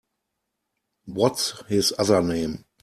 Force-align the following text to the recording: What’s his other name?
What’s 1.05 1.61
his 1.67 1.93
other 1.99 2.23
name? 2.23 2.65